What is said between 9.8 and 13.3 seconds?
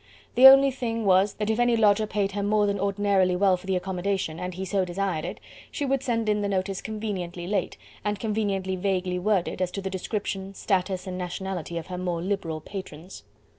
the description, status and nationality of her more liberal patrons.